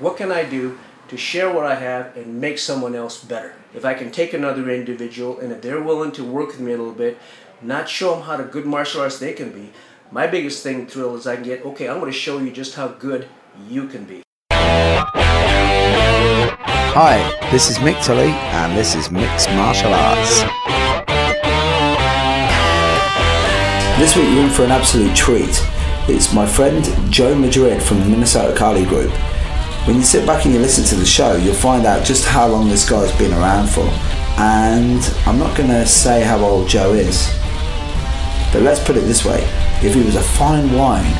[0.00, 0.78] what can I do
[1.08, 3.54] to share what I have and make someone else better?
[3.74, 6.78] If I can take another individual and if they're willing to work with me a
[6.78, 7.18] little bit,
[7.60, 9.72] not show them how to good martial arts they can be.
[10.10, 12.74] My biggest thing thrill is I can get, okay, I'm going to show you just
[12.74, 13.28] how good
[13.68, 14.22] you can be.
[16.92, 17.18] Hi,
[17.52, 20.40] this is Mick Tully, and this is Mixed Martial Arts.
[24.00, 25.62] This week you're in for an absolute treat.
[26.08, 26.82] It's my friend
[27.12, 29.12] Joe Madrid from the Minnesota Kali Group.
[29.90, 32.46] When you sit back and you listen to the show, you'll find out just how
[32.46, 33.82] long this guy's been around for.
[34.38, 37.28] And I'm not going to say how old Joe is,
[38.52, 39.42] but let's put it this way
[39.82, 41.12] if he was a fine wine,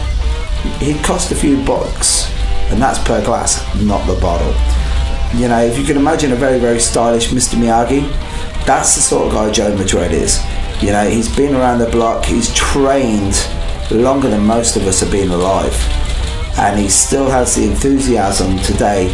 [0.79, 2.33] he'd cost a few bucks,
[2.71, 4.55] and that's per glass, not the bottle.
[5.37, 7.57] You know, if you can imagine a very, very stylish Mr.
[7.57, 8.09] Miyagi,
[8.67, 10.41] that's the sort of guy Joe Madrid is.
[10.81, 13.35] You know, he's been around the block, he's trained
[13.91, 15.75] longer than most of us have been alive,
[16.61, 19.09] and he still has the enthusiasm today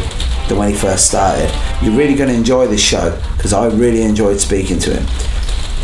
[0.49, 1.49] than when he first started.
[1.81, 5.07] You're really going to enjoy this show because I really enjoyed speaking to him.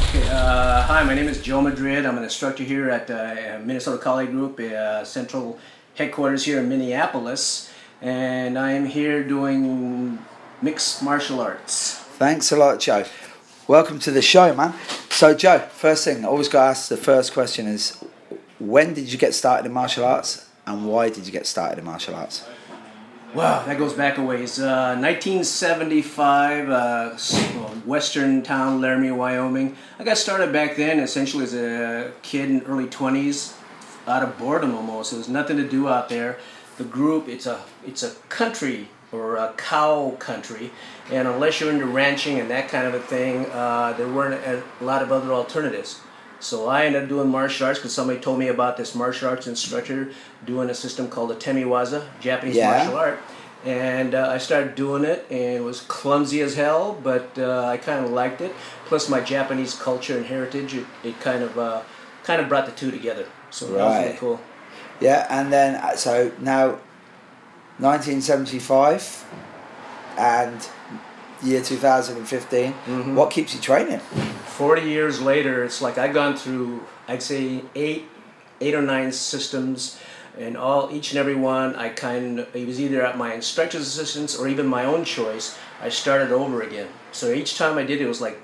[0.09, 2.05] Okay, uh, hi, my name is Joe Madrid.
[2.05, 5.57] I'm an instructor here at uh, Minnesota Kali Group, uh, central
[5.95, 10.19] headquarters here in Minneapolis, and I am here doing
[10.63, 11.95] mixed martial arts.
[12.19, 13.05] Thanks a lot, Joe.
[13.69, 14.75] Welcome to the show, man.
[15.11, 18.03] So, Joe, first thing, I always got to ask the first question is
[18.59, 21.85] when did you get started in martial arts and why did you get started in
[21.85, 22.45] martial arts?
[23.35, 24.61] Wow, that goes back a ways.
[24.61, 27.17] Uh, 1975, uh,
[27.87, 29.75] western town, Laramie, Wyoming.
[29.99, 33.55] I got started back then essentially as a kid in early 20s,
[34.07, 35.13] out of boredom almost.
[35.13, 36.39] There was nothing to do out there.
[36.77, 40.71] The group, it's a it's a country or a cow country,
[41.11, 44.63] and unless you're into ranching and that kind of a thing, uh, there weren't a,
[44.81, 46.01] a lot of other alternatives.
[46.43, 49.47] So I ended up doing martial arts because somebody told me about this martial arts
[49.47, 50.11] instructor
[50.45, 52.69] doing a system called the Temiwaza, Japanese Yeah.
[52.69, 53.21] martial art.
[53.65, 57.77] And uh, I started doing it, and it was clumsy as hell, but uh, I
[57.77, 58.53] kind of liked it.
[58.87, 61.83] Plus, my Japanese culture and heritage, it, it kind of uh,
[62.25, 63.25] kind of brought the two together.
[63.51, 64.19] So that was really Right.
[64.19, 64.41] cool.
[65.01, 66.81] Yeah, and then uh, so now
[67.79, 69.25] 1975
[70.19, 70.69] and
[71.43, 72.75] year 2015.
[72.87, 73.15] Mhm.
[73.15, 74.01] What keeps you training?
[74.47, 78.09] 40 years later, it's like I've gone through, I'd say eight,
[78.61, 79.97] eight or nine systems,
[80.39, 83.83] and all each and every one, I kind of it was either at my instructor's
[83.87, 85.57] assistance or even my own choice.
[85.83, 86.89] I started over again.
[87.13, 88.41] So each time I did it, it was like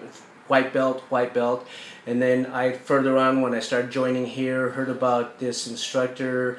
[0.48, 1.66] white belt, white belt,
[2.06, 6.58] and then I further on when I started joining here, heard about this instructor.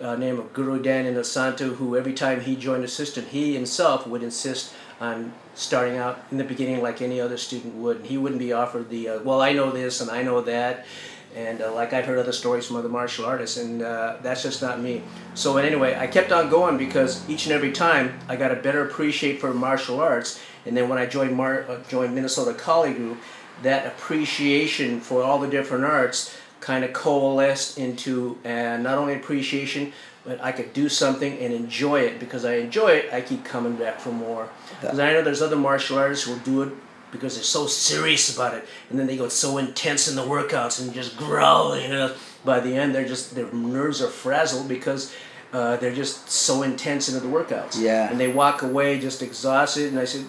[0.00, 4.04] Uh, name of Guru Dan Inosanto, who every time he joined a system, he himself
[4.04, 7.98] would insist on starting out in the beginning like any other student would.
[7.98, 10.86] And he wouldn't be offered the, uh, well, I know this and I know that.
[11.34, 14.60] And uh, like I've heard other stories from other martial artists, and uh, that's just
[14.60, 15.02] not me.
[15.34, 18.84] So anyway, I kept on going because each and every time I got a better
[18.84, 20.42] appreciate for martial arts.
[20.66, 23.18] And then when I joined, Mar- uh, joined Minnesota Kali Group,
[23.62, 29.92] that appreciation for all the different arts kind of coalesced into uh, not only appreciation,
[30.24, 32.20] but I could do something and enjoy it.
[32.20, 34.48] Because I enjoy it, I keep coming back for more.
[34.80, 36.72] Because I know there's other martial artists who will do it
[37.10, 40.80] because they're so serious about it, and then they go so intense in the workouts
[40.80, 41.78] and just growl.
[41.78, 45.14] You know, by the end, they're just their nerves are frazzled because.
[45.52, 47.78] Uh, they're just so intense into the workouts.
[47.78, 48.10] Yeah.
[48.10, 49.90] And they walk away just exhausted.
[49.90, 50.24] And I said,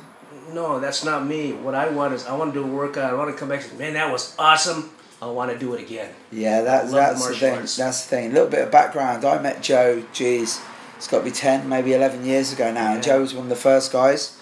[0.51, 1.53] no, that's not me.
[1.53, 3.13] What I want is I want to do a workout.
[3.13, 4.91] I want to come back and say, man, that was awesome.
[5.23, 6.13] I want to do it again.
[6.31, 7.55] Yeah, that, Love the that's the, thing.
[7.59, 7.77] arts.
[7.77, 8.31] That's the thing.
[8.31, 9.23] A little bit of background.
[9.23, 10.03] I met Joe.
[10.11, 10.61] Geez,
[10.97, 12.93] it's got to be ten, maybe eleven years ago now.
[12.93, 14.37] And Joe was one of the first guys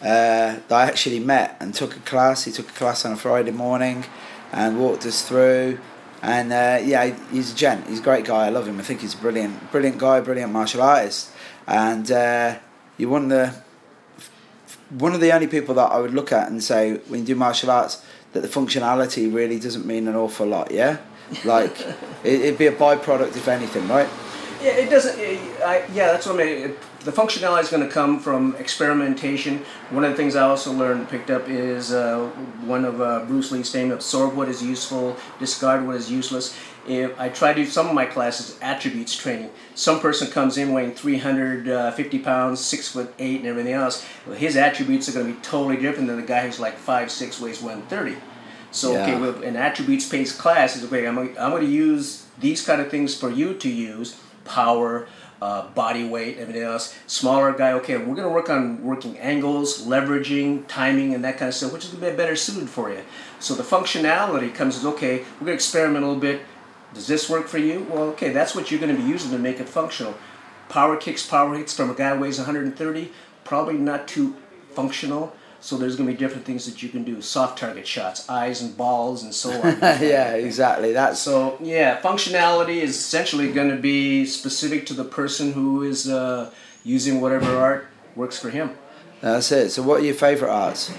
[0.00, 2.44] uh, that I actually met and took a class.
[2.44, 4.04] He took a class on a Friday morning
[4.52, 5.80] and walked us through.
[6.22, 7.88] And uh, yeah, he's a gent.
[7.88, 8.46] He's a great guy.
[8.46, 8.78] I love him.
[8.78, 11.30] I think he's a brilliant, brilliant guy, brilliant martial artist.
[11.66, 12.58] And uh,
[12.98, 13.54] you're one of the
[14.90, 17.34] one of the only people that I would look at and say when you do
[17.36, 20.70] martial arts that the functionality really doesn't mean an awful lot.
[20.70, 20.98] Yeah,
[21.44, 21.80] like
[22.24, 24.08] it, it'd be a byproduct if anything, right?
[24.62, 25.18] Yeah, it doesn't.
[25.18, 26.70] I, yeah, that's what I mean.
[26.70, 29.64] It, the functionality is going to come from experimentation.
[29.88, 32.26] One of the things I also learned, picked up, is uh,
[32.66, 36.54] one of uh, Bruce Lee's statement: "Absorb what is useful, discard what is useless."
[36.86, 40.72] If I try to do some of my classes attributes training, some person comes in
[40.72, 44.06] weighing 350 pounds, six foot eight, and everything else.
[44.26, 47.10] Well, his attributes are going to be totally different than the guy who's like five
[47.10, 48.20] six, weighs 130.
[48.72, 49.20] So okay, Yeah.
[49.20, 51.06] well, an attributes-based class is okay.
[51.06, 55.06] I'm going, I'm going to use these kind of things for you to use: power,
[55.42, 56.94] uh, body weight, everything else.
[57.06, 61.48] Smaller guy, okay, we're going to work on working angles, leveraging, timing, and that kind
[61.48, 63.02] of stuff, which is going to be better suited for you.
[63.40, 65.18] So the functionality comes as okay.
[65.18, 66.42] We're going to experiment a little bit.
[66.94, 67.86] Does this work for you?
[67.90, 70.14] Well, okay, that's what you're going to be using to make it functional.
[70.68, 73.10] power kicks, power hits from a guy who weighs 130,
[73.44, 74.36] probably not too
[74.74, 75.32] functional.
[75.62, 77.20] So there's going to be different things that you can do.
[77.20, 79.78] Soft target shots, eyes and balls, and so on.
[79.80, 80.92] yeah, exactly.
[80.92, 82.00] That's so yeah.
[82.00, 86.50] Functionality is essentially going to be specific to the person who is uh,
[86.82, 88.70] using whatever art works for him.
[89.20, 89.70] That's it.
[89.70, 90.92] So, what are your favorite arts?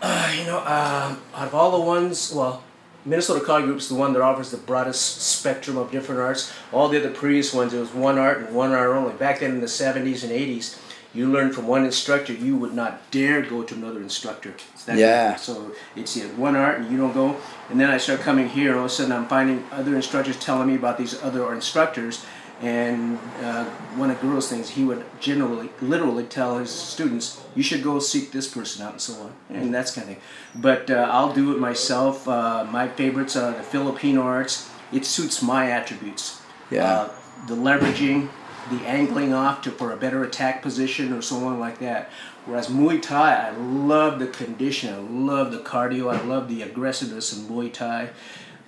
[0.00, 2.62] Uh, you know, uh, out of all the ones, well,
[3.06, 6.52] Minnesota Kali Group is the one that offers the broadest spectrum of different arts.
[6.72, 9.12] All the other previous ones, it was one art and one art only.
[9.12, 10.78] Back then in the 70s and 80s,
[11.14, 14.54] you learn from one instructor, you would not dare go to another instructor.
[14.86, 15.36] yeah.
[15.36, 17.36] So it's yeah, one art and you don't go.
[17.70, 20.38] And then I start coming here, and all of a sudden I'm finding other instructors
[20.38, 22.24] telling me about these other instructors.
[22.60, 23.64] And uh,
[23.96, 28.32] one of Guru's things, he would generally, literally tell his students, you should go seek
[28.32, 29.32] this person out and so on.
[29.50, 30.22] And that's kind of thing.
[30.54, 32.26] But uh, I'll do it myself.
[32.26, 34.70] Uh, my favorites are the Filipino arts.
[34.92, 36.40] It suits my attributes.
[36.70, 36.90] Yeah.
[36.90, 37.10] Uh,
[37.48, 38.30] the leveraging,
[38.70, 42.10] the angling off to for a better attack position or so on like that.
[42.46, 47.36] Whereas Muay Thai, I love the condition, I love the cardio, I love the aggressiveness
[47.36, 48.10] in Muay Thai.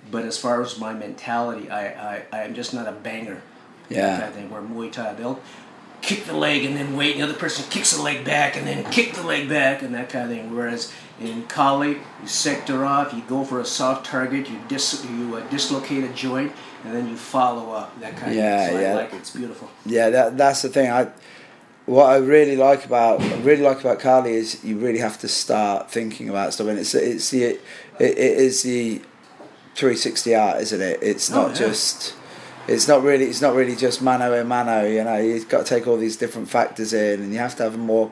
[0.09, 3.41] But as far as my mentality, I, I, I am just not a banger.
[3.89, 4.27] Yeah.
[4.27, 5.39] Of thing, where Muay Thai, they'll
[6.01, 8.65] kick the leg and then wait, and the other person kicks the leg back and
[8.67, 10.55] then kick the leg back and that kind of thing.
[10.55, 15.35] Whereas in Kali, you sector off, you go for a soft target, you dis, you
[15.35, 16.51] uh, dislocate a joint,
[16.85, 17.99] and then you follow up.
[17.99, 18.75] That kind Yeah, of thing.
[18.77, 18.91] So yeah.
[18.91, 19.17] I like it.
[19.17, 19.69] It's beautiful.
[19.85, 20.91] Yeah, that that's the thing.
[20.91, 21.09] I
[21.87, 25.27] what I really like about I really like about Kali is you really have to
[25.27, 27.61] start thinking about stuff, and it's it's the it,
[27.99, 29.01] it is the
[29.73, 30.99] three sixty art, isn't it?
[31.01, 31.67] It's Oh, not yeah.
[31.67, 32.13] just.
[32.67, 33.25] It's not really.
[33.25, 34.85] It's not really just mano a mano.
[34.85, 37.63] You know, you've got to take all these different factors in, and you have to
[37.63, 38.11] have a more.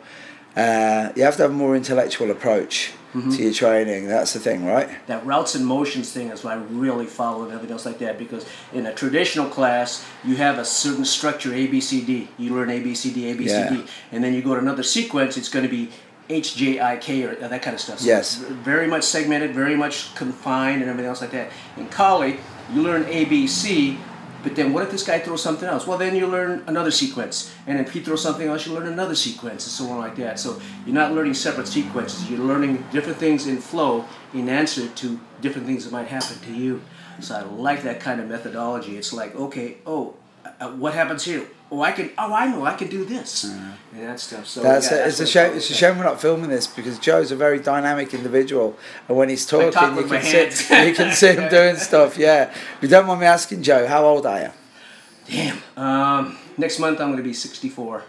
[0.55, 3.29] Uh, you have to have a more intellectual approach Mm-hmm.
[3.31, 4.07] to your training.
[4.09, 4.89] That's the thing, right?
[5.07, 8.19] That routes and motions thing is what I really follow and everything else like that
[8.19, 12.27] because in a traditional class you have a certain structure A B C D.
[12.37, 13.85] You learn A B C D A B C D, Yeah.
[14.11, 15.37] and then you go to another sequence.
[15.37, 15.91] It's going to be
[16.29, 17.99] H J I K or that kind of stuff.
[17.99, 18.35] So Yes.
[18.35, 21.51] very much segmented, very much confined, and everything else like that.
[21.77, 22.35] In Kali,
[22.73, 23.97] you learn A B C.
[24.45, 25.87] But then, what if this guy throws something else?
[25.87, 29.15] Well, then you learn another sequence, and if he throws something else, you learn another
[29.15, 30.39] sequence, and so on like that.
[30.39, 32.29] So you're not learning separate sequences.
[32.29, 34.05] You're learning different things in flow
[34.35, 36.83] in answer to different things that might happen to you.
[37.21, 38.97] So I like that kind of methodology.
[38.97, 40.13] It's like, okay, oh,
[40.59, 41.47] uh, what happens here?
[41.71, 42.11] Oh, I can.
[42.17, 42.63] Oh, I know.
[42.63, 44.45] I can do this, and that stuff.
[44.45, 45.07] So That's yeah, it.
[45.07, 45.57] It's a what shame.
[45.57, 45.79] It's a like.
[45.79, 48.77] shame we're not filming this because Joe's a very dynamic individual,
[49.07, 52.17] and when he's talking, talk you can my see you can see him doing stuff.
[52.17, 52.51] Yeah.
[52.51, 54.51] If you don't mind me asking, Joe, how old are you?
[55.27, 55.57] Damn.
[55.75, 58.03] Um, next month I'm going to be 64.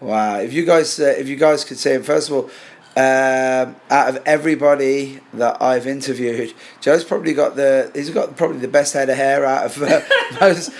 [0.00, 0.38] Wow.
[0.40, 2.50] If you guys, uh, if you guys could see him, first of all,
[2.96, 8.68] um, out of everybody that I've interviewed, Joe's probably got the he's got probably the
[8.68, 10.00] best head of hair out of uh,
[10.40, 10.72] most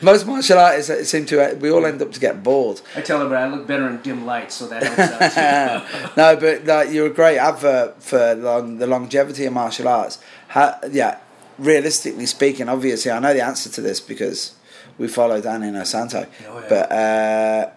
[0.00, 0.88] most martial artists.
[0.88, 2.80] That seem to we all end up to get bored.
[2.94, 6.64] I tell everybody I look better in dim light, so that helps out no, but
[6.66, 10.18] like, you're a great advert for long, the longevity of martial arts.
[10.50, 11.18] Ha, yeah,
[11.58, 14.54] realistically speaking, obviously, I know the answer to this because
[14.98, 16.28] we follow Dan Inosanto.
[16.46, 16.66] Oh, yeah.
[16.68, 17.70] But uh,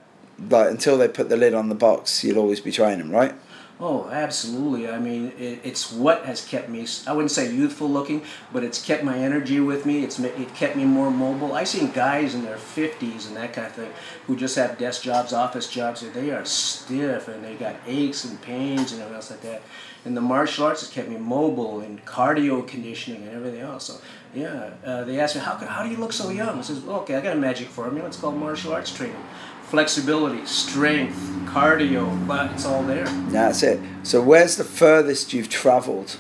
[0.49, 3.33] like until they put the lid on the box, you'll always be training, right?
[3.79, 4.89] Oh, absolutely.
[4.89, 8.83] I mean, it, it's what has kept me, I wouldn't say youthful looking, but it's
[8.83, 10.03] kept my energy with me.
[10.03, 11.53] It's It kept me more mobile.
[11.53, 13.91] I've seen guys in their 50s and that kind of thing
[14.25, 18.25] who just have desk jobs, office jobs, and they are stiff and they got aches
[18.25, 19.61] and pains and everything else like that.
[20.05, 23.85] And the martial arts has kept me mobile and cardio conditioning and everything else.
[23.85, 24.01] So,
[24.33, 26.57] yeah, uh, they asked me, how, how do you look so young?
[26.57, 28.07] I says, well, okay, I got a magic formula.
[28.07, 29.21] It's called martial arts training.
[29.69, 33.05] Flexibility, strength, cardio, but it's all there.
[33.29, 33.79] That's it.
[34.03, 36.15] So where's the furthest you've travelled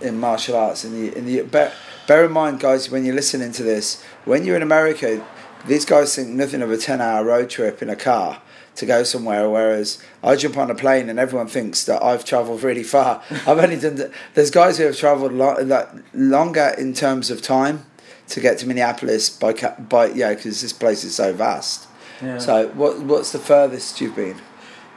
[0.00, 0.84] in martial arts?
[0.84, 1.72] In the in the bear,
[2.06, 5.24] bear in mind, guys, when you're listening to this, when you're in America,
[5.66, 8.40] these guys think nothing of a ten-hour road trip in a car
[8.76, 9.50] to go somewhere.
[9.50, 13.20] Whereas I jump on a plane and everyone thinks that I've travelled really far.
[13.48, 13.96] I've only done.
[13.96, 17.84] th- There's guys who have travelled lo- like, longer in terms of time
[18.28, 21.88] to get to Minneapolis by by yeah, because this place is so vast.
[22.22, 22.38] Yeah.
[22.38, 24.36] So what what's the furthest you've been?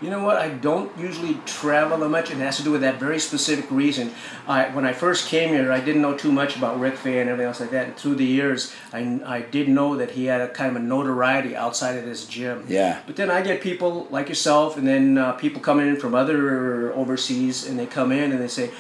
[0.04, 0.36] You know what?
[0.36, 3.72] I don't usually travel that much, and it has to do with that very specific
[3.72, 4.12] reason.
[4.46, 7.30] I, when I first came here, I didn't know too much about Rick Faye and
[7.30, 7.88] everything else like that.
[7.88, 10.86] And through the years, I, I did know that he had a kind of a
[10.86, 12.66] notoriety outside of this gym.
[12.68, 13.00] Yeah.
[13.08, 16.92] But then I get people like yourself, and then uh, people coming in from other
[16.94, 18.72] overseas, and they come in and they say,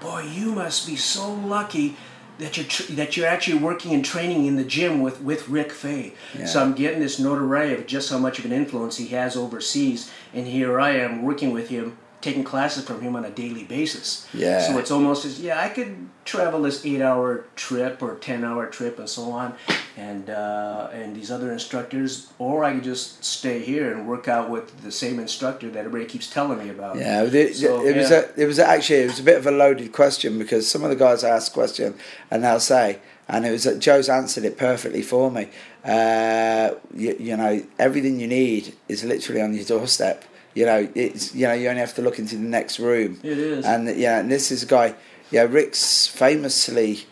[0.00, 1.96] "Boy, you must be so lucky."
[2.38, 5.70] That you're tr- that you're actually working and training in the gym with, with Rick
[5.70, 6.14] Faye.
[6.36, 6.46] Yeah.
[6.46, 10.10] So I'm getting this notoriety of just how much of an influence he has overseas,
[10.32, 14.26] and here I am working with him taking classes from him on a daily basis.
[14.32, 14.60] Yeah.
[14.60, 19.08] So it's almost as yeah, I could travel this eight-hour trip or ten-hour trip and
[19.08, 19.54] so on,
[19.96, 24.48] and uh, and these other instructors, or I could just stay here and work out
[24.48, 26.96] with the same instructor that everybody keeps telling me about.
[26.96, 28.22] Yeah, it, So, it was yeah.
[28.36, 30.90] a, it was actually it was a bit of a loaded question because some of
[30.90, 31.94] the guys ask question
[32.30, 35.48] and they'll say, and it was that Joe's answered it perfectly for me.
[35.84, 40.24] Uh, you, you know, everything you need is literally on your doorstep.
[40.54, 43.18] You know, it's you know you only have to look into the next room.
[43.22, 43.64] It is.
[43.64, 44.94] And yeah, and this is a guy.
[45.30, 47.06] Yeah, Rick's famously.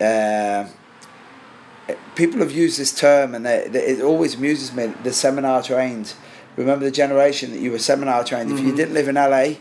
[0.00, 0.66] Uh,
[2.16, 4.86] people have used this term, and they, they, it always amuses me.
[5.02, 6.14] The seminar trained.
[6.56, 8.52] Remember the generation that you were seminar trained.
[8.52, 9.54] If you didn't live in LA,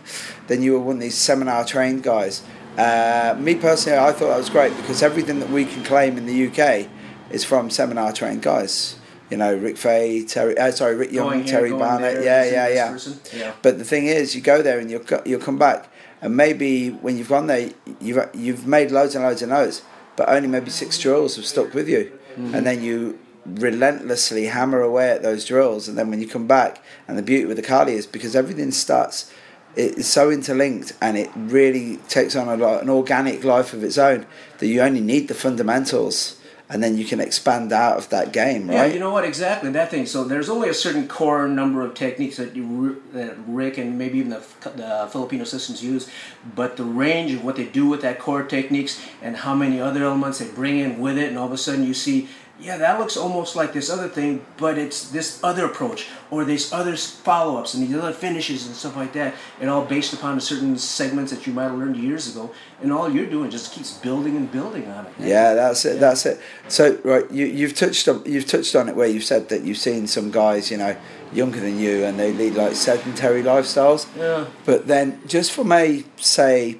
[0.47, 2.43] then you were one of these seminar trained guys.
[2.77, 6.25] Uh, me personally, I thought that was great because everything that we can claim in
[6.27, 6.87] the UK
[7.31, 8.95] is from seminar trained guys.
[9.33, 10.55] You know, Rick Faye, Terry.
[10.55, 12.21] Uh, sorry, Rick Young, Going Terry Barnett.
[12.21, 12.91] there, yeah, yeah, yeah.
[12.91, 13.19] person.
[13.35, 13.53] Yeah.
[13.63, 15.89] But the thing is, you go there and you'll you'll come back,
[16.21, 19.81] and maybe when you've gone there, you've you've made loads and loads of loads,
[20.17, 25.09] but only maybe six drills have stuck with you, and then you relentlessly hammer away
[25.09, 27.93] at those drills, and then when you come back, and the beauty with the Kali
[27.93, 29.33] is because everything starts.
[29.75, 33.97] It's so interlinked, and it really takes on a lot, an organic life of its
[33.97, 34.27] own.
[34.59, 36.39] That you only need the fundamentals,
[36.69, 38.75] and then you can expand out of that game, right?
[38.75, 39.25] Yeah, you know what?
[39.25, 40.05] Exactly that thing.
[40.05, 44.19] So there's only a certain core number of techniques that you, that Rick and maybe
[44.19, 44.43] even the,
[44.75, 46.09] the Filipino systems use,
[46.55, 50.03] but the range of what they do with that core techniques and how many other
[50.03, 52.29] elements they bring in with it, and all of a sudden you see,
[52.63, 56.71] yeah, that looks almost like this other thing, but it's this other approach or these
[56.71, 60.77] other follow-ups and these other finishes and stuff like that, and all based upon certain
[60.77, 64.37] segments that you might have learned years ago, and all you're doing just keeps building
[64.37, 65.11] and building on it.
[65.19, 65.95] Yeah, that's it.
[65.95, 65.99] Yeah.
[65.99, 66.39] That's it.
[66.69, 69.77] So right, you you've touched on you've touched on it where you've said that you've
[69.77, 70.95] seen some guys, you know,
[71.33, 74.07] younger than you, and they lead like sedentary lifestyles.
[74.17, 74.45] Yeah.
[74.65, 76.79] But then, just from a say,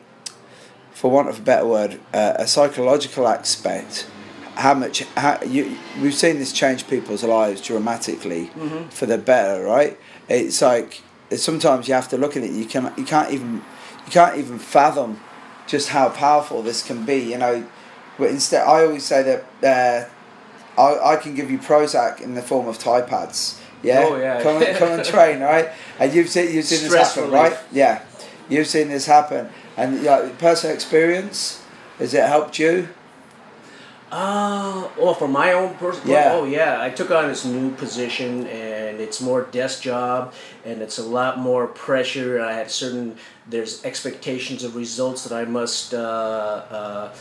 [0.93, 4.07] for want of a better word, uh, a psychological aspect,
[4.55, 8.51] how much how, you we've seen this change people's lives dramatically
[8.89, 9.99] for the better, right?
[10.29, 11.01] It's like
[11.35, 12.51] sometimes you have to look at it.
[12.51, 13.61] You can you can't even
[14.05, 15.19] you can't even fathom
[15.67, 17.17] just how powerful this can be.
[17.17, 17.67] You know,
[18.17, 19.23] but instead I always say
[19.61, 20.07] that
[20.77, 23.59] uh, I I can give you Prozac in the form of Thai pads.
[23.81, 24.41] Yeah, Oh, yeah.
[24.41, 25.69] come and, come and train, right?
[25.99, 27.51] And you've seen you've seen this happen, relief.
[27.51, 27.59] right?
[27.71, 28.01] Yeah,
[28.47, 31.61] you've seen this happen, and yeah, personal experience
[31.99, 32.87] has it helped you?
[34.15, 36.13] Uh, oh, for my own personal.
[36.13, 36.33] Yeah.
[36.33, 36.79] Oh, yeah.
[36.79, 41.39] I took on this new position, and it's more desk job, and it's a lot
[41.39, 42.39] more pressure.
[42.39, 43.17] I had certain
[43.49, 47.15] there's expectations of results that I must uh, uh,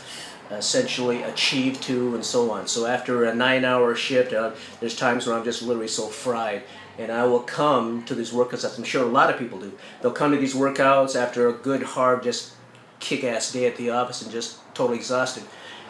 [0.51, 2.67] essentially achieve to, and so on.
[2.67, 6.61] So after a nine-hour shift, uh, there's times where I'm just literally so fried.
[6.99, 9.73] And I will come to these workouts, as I'm sure a lot of people do.
[10.03, 12.53] They'll come to these workouts after a good, hard, just
[12.99, 15.43] kick-ass day at the office and just totally exhausted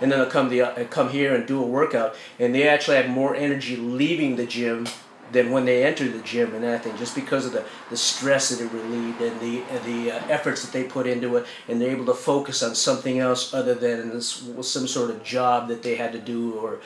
[0.04, 2.98] and then they'll come the uh, come here and do a workout and they actually
[2.98, 4.86] have more energy leaving the gym
[5.32, 8.50] than when they enter the gym and that thing just because of the, the stress
[8.50, 11.82] that it relieved and the and the uh, efforts that they put into it and
[11.82, 15.82] they're able to focus on something else other than this, some sort of job that
[15.82, 16.82] they had to do or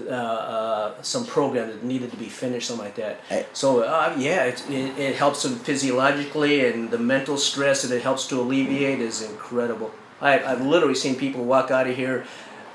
[0.00, 3.20] uh, uh, some program that needed to be finished, something like that.
[3.28, 3.44] Eh.
[3.52, 8.02] So uh, yeah, it, it, it helps them physiologically, and the mental stress that it
[8.02, 9.92] helps to alleviate is incredible.
[10.22, 12.24] I, I've literally seen people walk out of here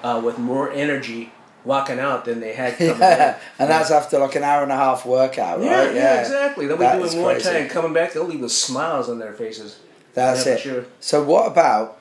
[0.04, 1.32] uh, with more energy
[1.66, 3.42] walking out than they had coming Yeah, in.
[3.60, 5.96] and that's after like an hour and a half workout, Yeah, right?
[5.96, 6.66] yeah, exactly.
[6.68, 7.50] They'll be That doing more crazy.
[7.50, 7.70] time.
[7.70, 9.80] Coming back, they'll leave with smiles on their faces.
[10.14, 10.60] That's Yeah, it.
[10.62, 10.86] sure.
[11.00, 12.00] So what about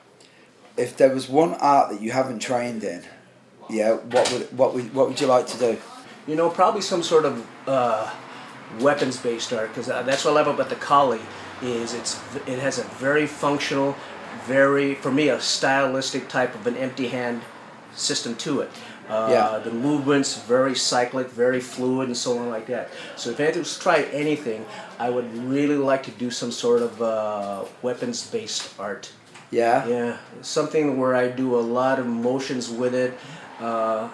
[0.77, 3.03] if there was one art that you haven't trained in?
[3.69, 5.77] Yeah, what would what would what would you like to do?
[6.27, 8.09] You know, probably some sort of uh,
[8.79, 11.19] weapons-based art because uh, that's what I love about the Kali
[11.61, 13.95] is it's it has a very functional,
[14.45, 17.41] very for me a stylistic type of an empty hand
[17.97, 18.69] system to it.
[19.09, 19.59] Uh, Yeah.
[19.63, 22.89] The movements very cyclic, very fluid, and so on like that.
[23.15, 24.65] So if I had to try anything,
[24.99, 29.11] I would really like to do some sort of uh, weapons-based art.
[29.49, 29.87] Yeah.
[29.87, 33.13] Yeah, something where I do a lot of motions with it.
[33.61, 34.09] Uh,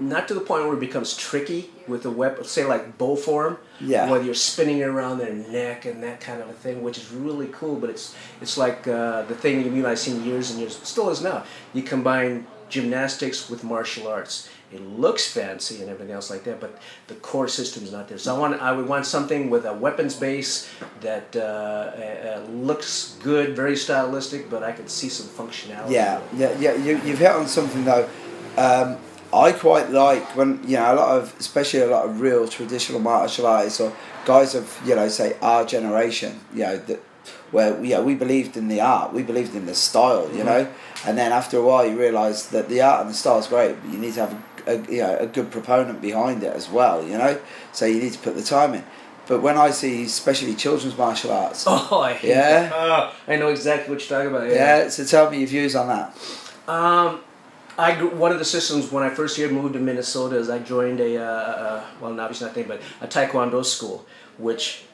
[0.00, 3.58] not to the point where it becomes tricky with the weapon, say like bow form.
[3.80, 4.10] Yeah.
[4.10, 7.12] Whether you're spinning it around their neck and that kind of a thing, which is
[7.12, 7.76] really cool.
[7.76, 11.22] But it's it's like uh, the thing you I've seen years and years, still is
[11.22, 11.44] now.
[11.72, 14.48] You combine gymnastics with martial arts.
[14.72, 18.16] It looks fancy and everything else like that, but the core system is not there.
[18.16, 20.68] So I want I would want something with a weapons base
[21.02, 25.90] that uh, uh, looks good, very stylistic, but I could see some functionality.
[25.90, 26.74] Yeah, yeah, yeah.
[26.74, 28.08] You, you've hit on something though.
[28.56, 28.96] Um,
[29.32, 33.00] I quite like when you know a lot of, especially a lot of real traditional
[33.00, 33.92] martial artists or
[34.24, 37.00] guys of you know say our generation, you know that
[37.52, 40.66] where yeah we believed in the art, we believed in the style, you know,
[41.06, 43.74] and then after a while you realise that the art and the style is great,
[43.80, 44.32] but you need to have
[44.66, 47.38] a, a you know a good proponent behind it as well, you know,
[47.72, 48.84] so you need to put the time in.
[49.28, 52.70] But when I see, especially children's martial arts, Oh, I Yeah?
[52.74, 54.50] Oh, I know exactly what you're talking about.
[54.50, 56.16] yeah, so tell me your views on that.
[56.66, 57.20] Um,
[57.78, 60.58] I grew, one of the systems when I first here moved to Minnesota is I
[60.58, 64.04] joined a uh, uh, well, not obviously nothing, but a Taekwondo school,
[64.38, 64.84] which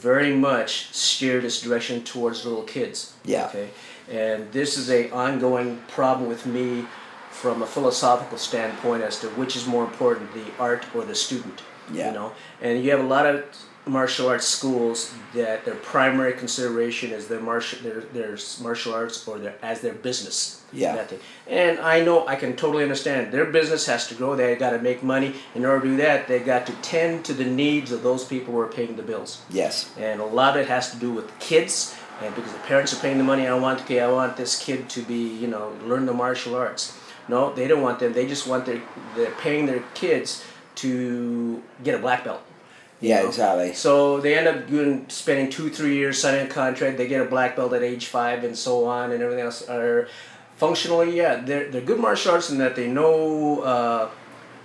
[0.00, 3.14] very much steered its direction towards little kids.
[3.24, 3.46] Yeah.
[3.46, 3.70] Okay,
[4.10, 6.86] and this is a ongoing problem with me
[7.30, 11.62] from a philosophical standpoint as to which is more important, the art or the student.
[11.92, 12.08] Yeah.
[12.08, 13.44] You know, and you have a lot of
[13.86, 19.38] martial arts schools that their primary consideration is their martial their, their martial arts or
[19.38, 20.64] their as their business.
[20.72, 20.96] Yeah.
[20.96, 21.20] That thing.
[21.46, 24.34] And I know I can totally understand their business has to grow.
[24.34, 25.34] They got to make money.
[25.54, 28.52] In order to do that, they got to tend to the needs of those people
[28.52, 29.42] who are paying the bills.
[29.48, 29.92] Yes.
[29.96, 33.00] And a lot of it has to do with kids, and because the parents are
[33.00, 36.06] paying the money, I want okay, I want this kid to be, you know, learn
[36.06, 36.98] the martial arts.
[37.28, 38.12] No, they don't want them.
[38.12, 38.82] They just want their
[39.14, 40.44] they're paying their kids
[40.76, 42.42] to get a black belt.
[43.00, 43.28] Yeah, know?
[43.28, 43.74] exactly.
[43.74, 46.96] So they end up doing spending two, three years signing a contract.
[46.96, 49.68] They get a black belt at age five, and so on, and everything else.
[49.68, 50.08] Are
[50.56, 53.60] functionally, yeah, they're they're good martial arts in that they know.
[53.62, 54.08] Uh,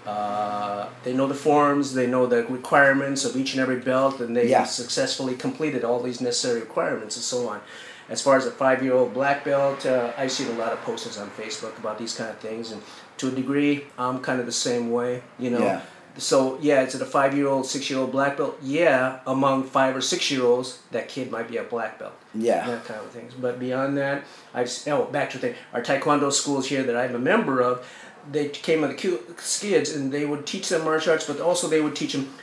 [0.06, 4.36] uh, they know the forms, they know the requirements of each and every belt, and
[4.36, 4.64] they Yeah.
[4.64, 7.62] successfully completed all these necessary requirements and so on.
[8.10, 11.30] As far as a five-year-old black belt, uh, I've seen a lot of postings on
[11.40, 12.82] Facebook about these kind of things, and
[13.18, 15.22] to a degree, I'm kind of the same way.
[15.38, 15.82] You know, Yeah.
[16.18, 18.58] So yeah, is it a five-year-old, six-year-old black belt?
[18.62, 22.14] Yeah, among five or six-year-olds, that kid might be a black belt.
[22.34, 22.66] Yeah.
[22.68, 23.34] That kind of things.
[23.34, 25.56] But beyond that, I've oh back to the thing.
[25.74, 27.86] Our Taekwondo schools here that I'm a member of,
[28.32, 29.20] they came with the
[29.60, 32.34] kids and they would teach them martial arts, but also they would teach them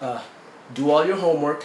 [0.00, 0.22] uh,
[0.74, 1.64] do all your homework,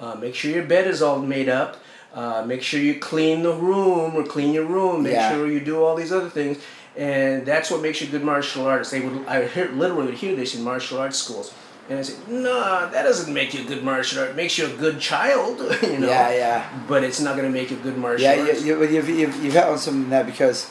[0.00, 1.78] uh, make sure your bed is all made up.
[2.14, 5.02] Uh, make sure you clean the room or clean your room.
[5.02, 5.32] Make Yeah.
[5.32, 6.56] sure you do all these other things,
[6.96, 8.90] and that's what makes you a good martial artist.
[8.90, 11.52] They would I hear, literally would hear this in martial arts schools,
[11.90, 14.30] and I said, "Nah, that doesn't make you a good martial art.
[14.30, 16.08] It makes you a good child, you know.
[16.08, 16.84] Yeah, yeah.
[16.88, 18.64] But it's not going to make you a good martial Yeah, artist.
[18.64, 20.70] you, well, you've, you've, you've hit on something there because,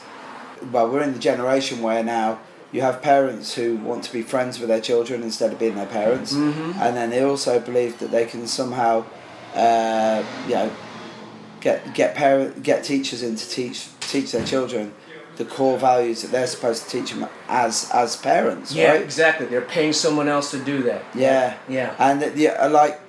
[0.71, 2.39] well, we're in the generation where now
[2.71, 5.85] you have parents who want to be friends with their children instead of being their
[5.85, 6.79] parents, Mm-hmm.
[6.81, 9.05] and then they also believe that they can somehow,
[9.53, 10.71] uh, you know,
[11.61, 14.93] get get parent get teachers in to teach teach their children
[15.38, 19.02] the core values that they're supposed to teach them as as parents, yeah, right?
[19.02, 19.45] exactly.
[19.48, 21.04] They're paying someone else to do that.
[21.13, 21.58] Yeah.
[21.67, 21.95] Yeah.
[22.00, 23.00] And that- yeah, I like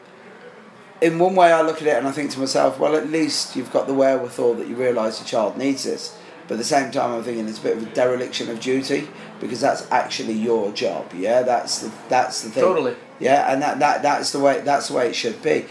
[1.00, 3.54] in one way I look at it and I think to myself, well at least
[3.56, 6.16] you've got the wherewithal that you realise your child needs this.
[6.48, 9.08] But at the same time I'm thinking it's a bit of a dereliction of duty
[9.40, 11.12] because that's actually your job.
[11.14, 12.62] Yeah, that's the that's the thing.
[12.62, 12.96] Totally.
[13.18, 15.66] Yeah, and that, that that's the way that's the way it should be.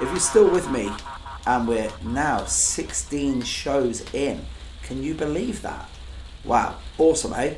[0.00, 0.90] If you're still with me,
[1.48, 4.44] and we're now 16 shows in,
[4.82, 5.88] can you believe that?
[6.44, 7.54] Wow, awesome, eh?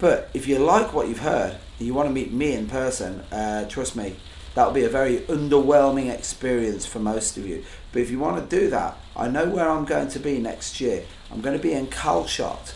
[0.00, 3.20] But if you like what you've heard and you want to meet me in person,
[3.30, 4.16] uh, trust me,
[4.56, 7.62] that'll be a very underwhelming experience for most of you.
[7.92, 10.80] But if you want to do that, I know where I'm going to be next
[10.80, 11.04] year.
[11.30, 12.74] I'm going to be in Calshot.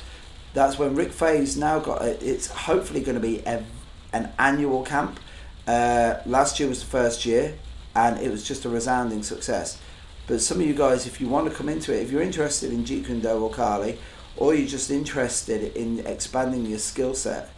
[0.55, 2.23] That's when Rick Faye's now got it.
[2.23, 3.65] It's hopefully going to be a,
[4.13, 5.19] an annual camp.
[5.67, 7.59] Uh, last year was the first year,
[7.97, 9.81] and it was just a resounding success.
[10.27, 12.73] But some of you guys, if you want to come into it, if you're interested
[12.73, 13.99] in Jeet Kune Do or Kali,
[14.37, 17.51] or you're just interested in expanding your skill set,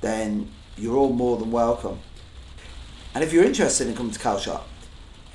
[0.00, 2.00] then you're all more than welcome.
[3.14, 4.62] And if you're interested in coming to Calshot,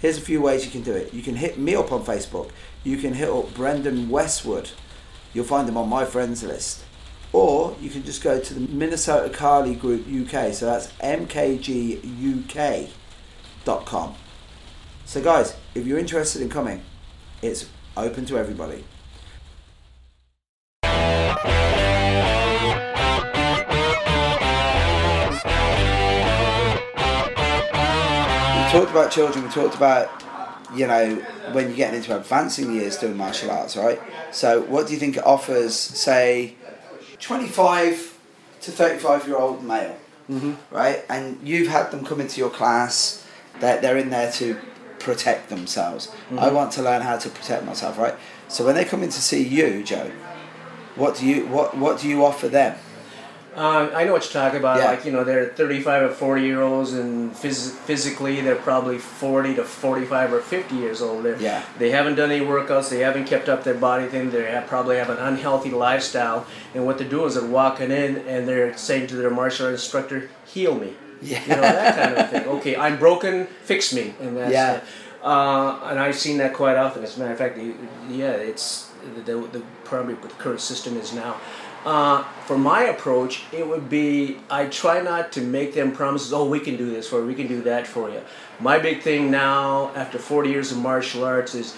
[0.02, 1.13] here's a few ways you can do it.
[1.13, 2.52] You can hit me up on Facebook.
[2.84, 4.72] You can hit up Brendan Westwood.
[5.34, 6.84] You'll find him on my friends list.
[7.32, 10.54] Or you can just go to the Minnesota Kali Group UK.
[10.54, 12.06] So that's mkguk.com.
[15.10, 16.84] So guys, if you're interested in coming,
[17.41, 17.67] it's
[17.98, 18.86] open to everybody.
[20.84, 20.89] We
[28.72, 29.45] talked about children.
[29.45, 30.12] We talked about
[30.76, 31.15] you know
[31.54, 34.00] when you're getting into advancing years doing martial arts, right?
[34.32, 36.54] So, what do you think it offers, say,
[37.19, 38.15] 25
[38.62, 39.98] to 35 year old male,
[40.30, 40.54] mm-hmm.
[40.69, 41.04] right?
[41.10, 43.26] And you've had them come into your class.
[43.60, 44.56] They're, they're in there to
[45.00, 46.12] protect themselves.
[46.38, 48.16] I want to learn how to protect myself, right?
[48.48, 50.12] So when they come in to see you, Joe,
[50.96, 52.78] what do you what what do you offer them?
[53.56, 54.78] Uh, I know what you're talking about.
[54.78, 54.92] Yeah.
[54.92, 59.56] Like you know, they're 35 or 40 year olds, and phys- physically they're probably 40
[59.56, 61.26] to 45 or 50 years old.
[61.26, 61.64] They're, Yeah.
[61.78, 62.90] They haven't done any workouts.
[62.90, 64.30] They haven't kept up their body thing.
[64.30, 66.46] They have, probably have an unhealthy lifestyle.
[66.74, 69.84] And what they're doing is they're walking in and they're saying to their martial arts
[69.84, 71.41] instructor, "Heal me." Yeah.
[71.43, 72.43] You know that kind of thing.
[72.60, 73.47] Okay, I'm broken.
[73.63, 74.13] Fix me.
[74.19, 74.82] And that's Yeah.
[75.23, 77.03] Uh, and I've seen that quite often.
[77.03, 77.58] As a matter of fact,
[78.10, 78.91] yeah, it's
[79.25, 81.36] the, the probably what the current system is now.
[81.86, 86.34] Uh, for my approach, it would be I try not to make them promises.
[86.34, 87.25] Oh, we can do this for you.
[87.25, 88.21] We can do that for you.
[88.60, 91.75] My big thing now, after 40 years of martial arts, is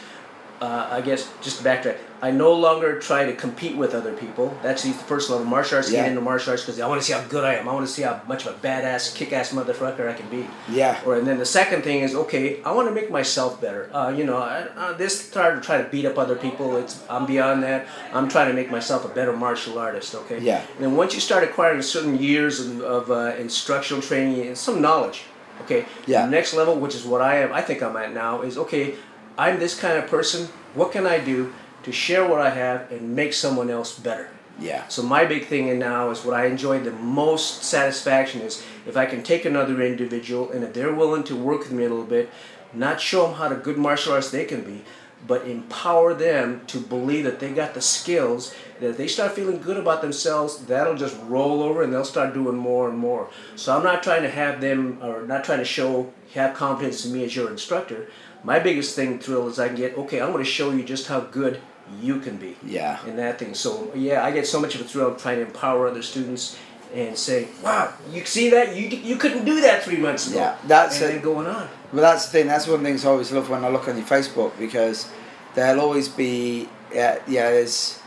[0.61, 1.97] uh, I guess just to backtrack.
[2.21, 4.55] I no longer try to compete with other people.
[4.61, 5.41] That's the first level.
[5.43, 6.01] of Martial arts, Yeah.
[6.01, 7.67] get into martial arts because I want to see how good I am.
[7.67, 10.45] I want to see how much of a badass, kick-ass motherfucker I can be.
[10.69, 11.01] Yeah.
[11.03, 12.61] Or and then the second thing is okay.
[12.63, 13.89] I want to make myself better.
[13.91, 16.77] Uh, you know, I, uh, this try to try to beat up other people.
[16.77, 17.87] It's I'm beyond that.
[18.13, 20.13] I'm trying to make myself a better martial artist.
[20.13, 20.39] Okay.
[20.41, 20.61] Yeah.
[20.75, 24.79] And then once you start acquiring certain years of, of uh, instructional training and some
[24.79, 25.23] knowledge,
[25.63, 25.85] okay.
[26.05, 26.25] Yeah.
[26.25, 28.93] The next level, which is what I am, I think I'm at now, is okay.
[29.37, 30.47] I'm this kind of person.
[30.73, 34.29] What can I do to share what I have and make someone else better?
[34.59, 34.87] Yeah.
[34.87, 38.95] So my big thing in now is what I enjoy the most satisfaction is if
[38.95, 42.05] I can take another individual and if they're willing to work with me a little
[42.05, 42.29] bit,
[42.73, 44.83] not show them how to good martial arts they can be,
[45.27, 49.61] but empower them to believe that they got the skills that if they start feeling
[49.61, 53.29] good about themselves, that'll just roll over and they'll start doing more and more.
[53.55, 57.13] So I'm not trying to have them or not trying to show have confidence in
[57.13, 58.07] me as your instructor.
[58.43, 60.21] My biggest thing thrill is I can get okay.
[60.21, 61.59] I'm going to show you just how good
[62.01, 62.97] you can be Yeah.
[63.05, 63.53] in that thing.
[63.53, 66.57] So yeah, I get so much of a thrill trying to empower other students
[66.93, 68.75] and say, "Wow, you see that?
[68.75, 71.21] You you couldn't do that three months ago." Yeah, that's and it.
[71.23, 71.67] going on.
[71.93, 72.47] Well, that's the thing.
[72.47, 75.07] That's one of the things I always love when I look on your Facebook because
[75.55, 77.49] there'll always be yeah yeah.
[77.51, 77.99] There's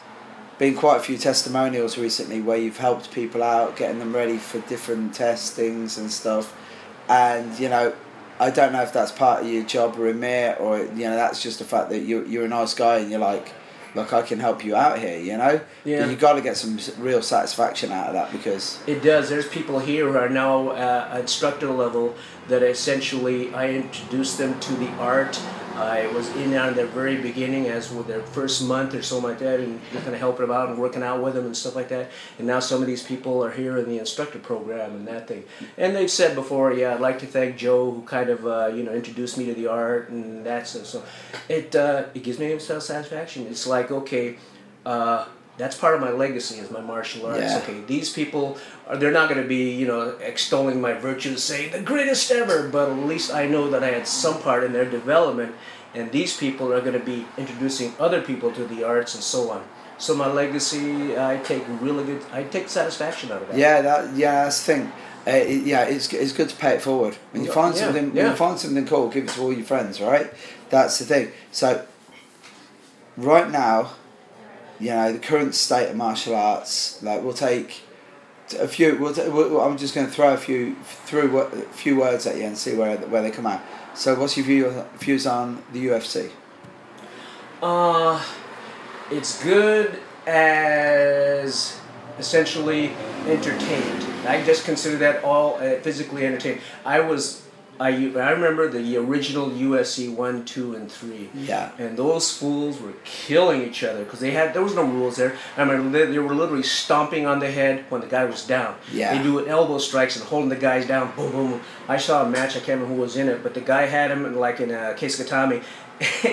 [0.58, 4.60] been quite a few testimonials recently where you've helped people out, getting them ready for
[4.60, 6.54] different testings and stuff.
[7.08, 7.92] And you know,
[8.40, 11.58] I don't know if that's part of your job remit or you know that's just
[11.58, 13.52] the fact that you you're a nice guy and you're like.
[13.96, 15.60] Look, I can help you out here, you know.
[15.84, 16.00] Yeah.
[16.00, 19.28] But you got to get some real satisfaction out of that because It does.
[19.28, 22.16] There's people here who are now uh, instructor level
[22.48, 25.40] that essentially I introduce them to the art.
[25.76, 29.30] I was in there in their very beginning as with their first month or something
[29.30, 31.56] like that and just kind of helping them out and working out with them and
[31.56, 32.10] stuff like that.
[32.38, 35.44] And now some of these people are here in the instructor program and that thing.
[35.76, 38.84] And they've said before, yeah, I'd like to thank Joe who kind of, uh, you
[38.84, 40.86] know, introduced me to the art and that stuff.
[40.86, 41.04] So
[41.48, 43.46] it, uh, it gives me self satisfaction.
[43.48, 44.36] It's like, okay,
[44.86, 47.40] uh, that's part of my legacy is my martial arts.
[47.52, 47.58] Yeah.
[47.58, 51.72] Okay, these people are they're not going to be you know extolling my virtues, saying
[51.72, 54.84] the greatest ever, but at least I know that I had some part in their
[54.88, 55.54] development,
[55.94, 59.50] and these people are going to be introducing other people to the arts and so
[59.50, 59.62] on.
[59.96, 63.56] So my legacy, I take really good, I take satisfaction out of that.
[63.56, 64.92] Yeah, that yeah, that's the thing.
[65.26, 67.16] Uh, it, yeah, it's it's good to pay it forward.
[67.30, 69.52] When you Yeah, find yeah, something, when you find something cool, give it to all
[69.52, 70.00] your friends.
[70.00, 70.30] Right,
[70.68, 71.30] that's the thing.
[71.52, 71.86] So,
[73.16, 73.92] right now,
[74.80, 77.02] you know, the current state of martial arts.
[77.02, 77.82] Like, we'll take
[78.58, 78.96] a few.
[78.98, 82.44] We'll, we'll I'm just going to throw a few through a few words at you
[82.44, 83.62] and see where where they come out.
[83.94, 86.30] So, what's your view views on the UFC?
[87.62, 88.22] Uh,
[89.10, 91.80] it's good as
[92.18, 92.92] essentially
[93.26, 94.06] entertained.
[94.26, 96.60] I just consider that all uh, physically entertained.
[96.84, 97.43] I was,
[97.80, 101.28] I, I remember the original UFC one, two, and three.
[101.34, 101.72] Yeah.
[101.78, 105.36] And those fools were killing each other because they had there was no rules there.
[105.56, 108.76] I remember they, they were literally stomping on the head when the guy was down.
[108.92, 109.16] Yeah.
[109.16, 111.14] They do elbow strikes and holding the guys down.
[111.16, 111.60] Boom, boom, boom.
[111.88, 112.50] I saw a match.
[112.56, 114.70] I can't remember who was in it, but the guy had him in, like in
[114.70, 115.62] a kesa gatame.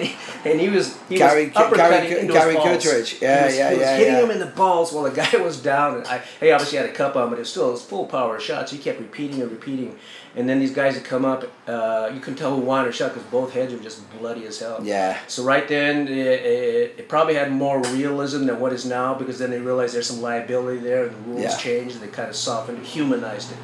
[0.45, 1.75] and he was he Gary- was uppercutting
[2.09, 2.83] Gary- into Gary his balls.
[2.83, 3.21] Goodridge.
[3.21, 4.23] Yeah, he was, yeah, he was yeah, hitting yeah.
[4.23, 5.97] him in the balls while the guy was down.
[5.97, 8.05] And I, he obviously had a cup on, but it was still it was full
[8.07, 8.71] power shots.
[8.71, 9.97] He kept repeating and repeating.
[10.35, 11.43] And then these guys would come up.
[11.67, 14.57] Uh, you couldn't tell who won or shot because both heads were just bloody as
[14.59, 14.79] hell.
[14.81, 15.19] Yeah.
[15.27, 19.37] So right then, it, it, it probably had more realism than what is now because
[19.39, 21.57] then they realized there's some liability there and the rules Yeah.
[21.57, 23.57] changed and they kind of softened humanized it.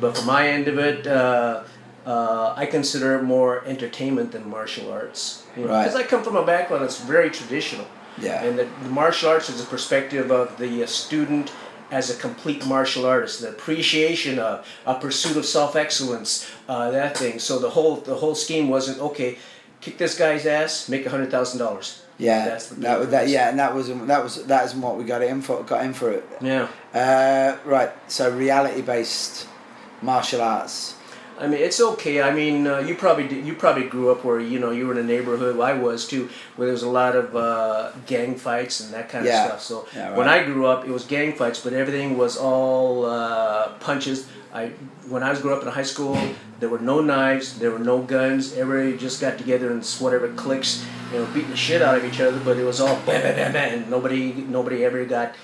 [0.00, 1.64] But from my end of it, uh,
[2.06, 5.44] uh, I consider more entertainment than martial arts.
[5.56, 5.84] You know, Right.
[5.84, 7.86] Because I come from a background that's very traditional.
[8.18, 8.42] Yeah.
[8.44, 11.52] And the, the martial arts is a perspective of the uh, student
[11.90, 17.16] as a complete martial artist, the appreciation of a pursuit of self excellence, uh, that
[17.16, 17.38] thing.
[17.38, 19.38] So the whole the whole scheme wasn't okay.
[19.80, 22.02] Kick this guy's ass, make a hundred thousand dollars.
[22.18, 25.04] Yeah, That's the that, that, yeah, and that was that was that isn't what we
[25.04, 25.62] got in for.
[25.64, 26.24] Got in for it.
[26.40, 26.68] Yeah.
[26.94, 27.90] Uh, right.
[28.08, 29.48] So reality based
[30.00, 30.94] martial arts.
[31.42, 32.22] I mean, it's okay.
[32.22, 34.92] I mean, uh, you probably did, you probably grew up where you know you were
[34.92, 35.58] in a neighborhood.
[35.60, 39.24] I was too, where there was a lot of uh, gang fights and that kind
[39.26, 39.42] Yeah.
[39.42, 39.62] of stuff.
[39.62, 40.16] So Yeah, right.
[40.18, 44.28] when I grew up, it was gang fights, but everything was all uh, punches.
[44.54, 44.62] I
[45.08, 46.16] when I was growing up in high school,
[46.60, 48.52] there were no knives, there were no guns.
[48.56, 52.20] Everybody just got together and whatever clicks, you know, beating the shit out of each
[52.20, 52.38] other.
[52.38, 55.34] But it was all bam, bam, bam, bam, and nobody nobody ever got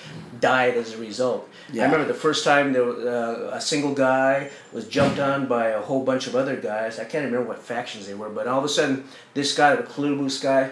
[0.41, 1.49] died as a result.
[1.73, 1.83] Yeah.
[1.83, 5.69] I remember the first time there was, uh, a single guy was jumped on by
[5.69, 6.99] a whole bunch of other guys.
[6.99, 9.83] I can't remember what factions they were, but all of a sudden, this guy, the
[9.83, 10.71] clear blue guy,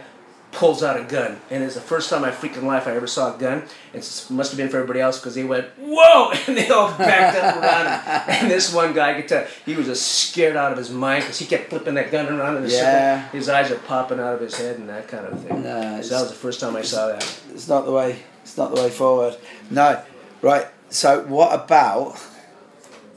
[0.52, 3.07] pulls out a gun, and it's the first time in my freaking life I ever
[3.07, 3.64] saw a gun.
[3.92, 7.37] It must have been for everybody else because they went whoa, and they all backed
[7.37, 8.37] up around him.
[8.42, 11.24] And this one guy, I could tell, he was just scared out of his mind
[11.24, 13.22] because he kept flipping that gun around in a Yeah.
[13.24, 13.38] circle.
[13.38, 15.62] His eyes are popping out of his head and that kind of thing.
[15.62, 17.22] So that was the first time I saw that.
[17.52, 18.16] It's not the way.
[18.46, 19.37] It's not the way forward.
[19.70, 20.00] No,
[20.40, 20.68] right.
[20.88, 22.16] So, what about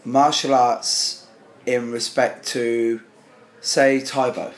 [0.04, 1.28] martial arts
[1.68, 3.02] in respect to,
[3.62, 4.52] say, Tae Bo?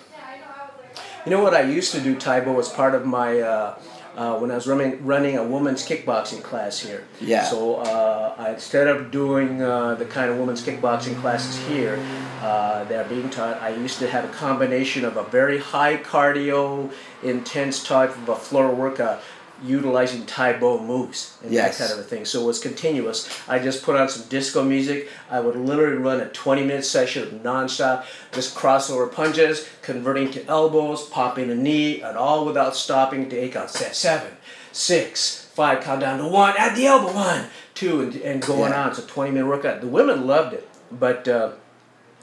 [1.26, 1.54] You know what?
[1.54, 3.78] I used to do Tae Bo as part of my uh,
[4.16, 7.04] uh, when I was running running a women's kickboxing class here.
[7.20, 7.44] Yeah.
[7.44, 12.00] So uh, I, instead of doing uh, the kind of women's kickboxing classes here
[12.42, 15.98] uh, that are being taught, I used to have a combination of a very high
[15.98, 16.92] cardio,
[17.24, 19.22] intense type of a floor workout.
[19.64, 21.78] Utilizing Tae Bo moves and Yes.
[21.78, 22.26] that kind of a thing.
[22.26, 23.30] So it was continuous.
[23.48, 25.10] I just put on some disco music.
[25.30, 30.46] I would literally run a 20 minute session of non-stop, just crossover punches, converting to
[30.48, 33.78] elbows, popping a knee, and all without stopping to eight counts.
[33.78, 34.32] Set seven,
[34.72, 37.46] six, five, count down to one, add the elbow, one,
[37.76, 38.84] two, and, and going Yeah.
[38.84, 38.90] on.
[38.90, 39.82] It's a 20 minute workout.
[39.82, 41.52] The women loved it, but uh,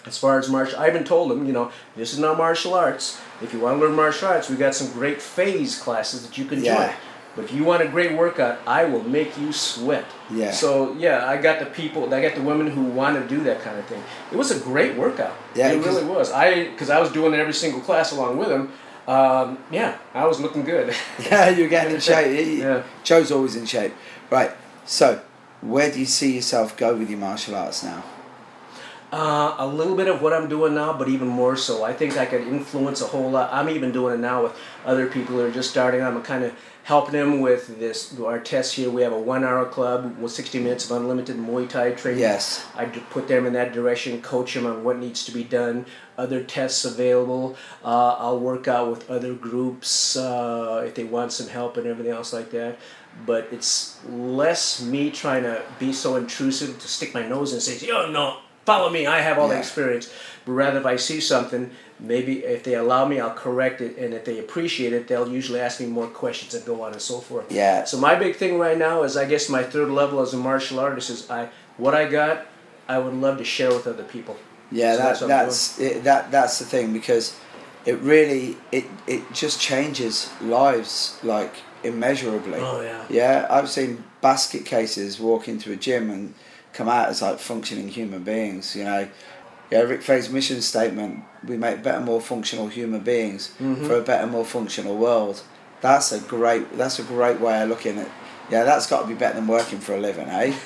[0.06, 3.18] as far as martial, I even told them, you know, this is not martial arts.
[3.42, 6.44] If you want to learn martial arts, we got some great phase classes that you
[6.46, 6.74] can Yeah.
[6.88, 6.94] join.
[7.38, 10.04] But if you want a great workout, I will make you sweat.
[10.28, 10.50] Yeah.
[10.50, 13.60] So yeah, I got the people, I got the women who want to do that
[13.60, 14.02] kind of thing.
[14.32, 15.36] It was a great workout.
[15.54, 16.32] Yeah, it really was.
[16.32, 18.72] I because I was doing it every single class along with them.
[19.06, 20.92] Um, yeah, I was looking good.
[21.30, 22.58] Yeah, you're getting in shape.
[22.58, 22.82] Yeah.
[23.04, 23.94] Joe's always in shape.
[24.30, 24.50] Right.
[24.84, 25.20] So,
[25.60, 28.02] where do you see yourself go with your martial arts now?
[29.10, 31.82] Uh, a little bit of what I'm doing now, but even more so.
[31.82, 33.48] I think I could influence a whole lot.
[33.52, 36.02] I'm even doing it now with other people who are just starting.
[36.02, 36.54] I'm kind of
[36.88, 38.18] helping them with this.
[38.20, 38.90] Our tests here.
[38.90, 42.20] We have a one-hour club with 60 minutes of unlimited Muay Thai training.
[42.20, 42.66] Yes.
[42.74, 45.86] I put them in that direction, coach them on what needs to be done.
[46.18, 47.56] Other tests available.
[47.82, 52.12] Uh, I'll work out with other groups uh, if they want some help and everything
[52.12, 52.78] else like that.
[53.24, 57.84] But it's less me trying to be so intrusive to stick my nose and say,
[57.84, 58.38] "Yo, no,
[58.70, 59.02] follow me.
[59.06, 60.06] I have all the experience."
[60.44, 61.62] But rather, if I see something,
[62.12, 65.60] maybe if they allow me, I'll correct it, and if they appreciate it, they'll usually
[65.66, 67.46] ask me more questions and go on and so forth.
[67.50, 67.84] Yeah.
[67.84, 70.78] So my big thing right now is, I guess, my third level as a martial
[70.80, 71.40] artist is I
[71.84, 72.34] what I got,
[72.94, 74.36] I would love to share with other people.
[74.70, 77.26] Yeah, So that, that's that's it, that that's the thing because
[77.90, 81.54] it really it it just changes lives like
[81.84, 82.60] immeasurably.
[82.60, 83.04] Oh, yeah.
[83.08, 86.34] Yeah, I've seen basket cases walk into a gym and
[86.78, 88.74] come out as like functioning human beings.
[88.76, 89.08] You know,
[89.70, 89.80] yeah.
[89.80, 93.86] Rick Faye's mission statement: we make better, more functional human beings Mm-hmm.
[93.86, 95.42] for a better, more functional world.
[95.80, 96.64] That's a great.
[96.78, 98.08] That's a great way of looking at.
[98.50, 100.54] Yeah, that's got to be better than working for a living, eh?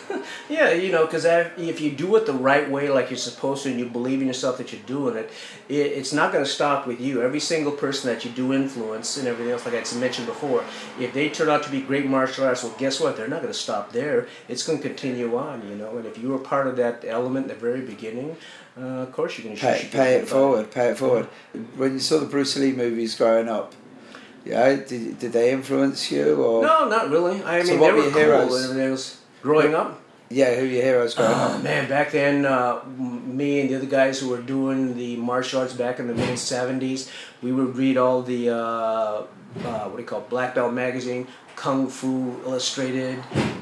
[0.49, 3.71] Yeah, you know, because if you do it the right way, like you're supposed to,
[3.71, 5.31] and you believe in yourself that you're doing it,
[5.69, 7.23] it it's not going to stop with you.
[7.23, 10.63] Every single person that you do influence and everything else, like I mentioned before,
[11.01, 13.17] if they turn out to be great martial artists, well, guess what?
[13.17, 14.29] They're not going to stop there.
[14.49, 15.97] It's going to continue on, you know.
[15.97, 18.37] And if you were part of that element at the very beginning,
[18.79, 21.27] uh, of course you're going to pay, pay it forward, pay it forward.
[21.77, 23.75] When you saw the Bruce Lee movies growing up,
[24.45, 27.43] yeah, did, did they influence you or No, not really.
[27.43, 28.71] I So mean, what they were were your cool heroes?
[28.71, 29.19] and everything.
[29.43, 30.01] Growing up,
[30.31, 31.63] yeah, who were your heroes growing Oh up?
[31.63, 35.75] man, back then, uh, me and the other guys who were doing the martial arts
[35.75, 37.11] back in the mid '70s,
[37.43, 39.25] we would read all the uh, uh,
[39.89, 41.27] what do you call it, Black Belt magazine,
[41.57, 43.19] Kung Fu Illustrated,